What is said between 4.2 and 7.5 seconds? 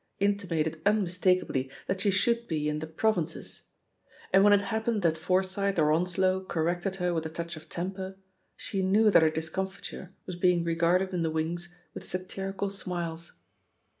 and when it happened that Forsyth or Onslow corrected her with a